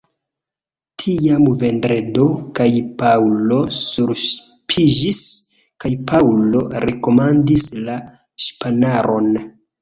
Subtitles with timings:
[1.01, 2.23] Tiam Vendredo
[2.59, 2.65] kaj
[3.01, 5.19] Paŭlo surŝipiĝis,
[5.85, 8.01] kaj Paŭlo rekomandis la
[8.47, 9.31] ŝipanaron.